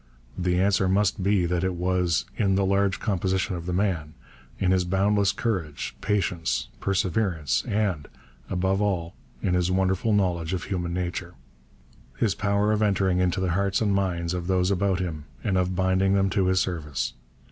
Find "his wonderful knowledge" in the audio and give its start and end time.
9.53-10.53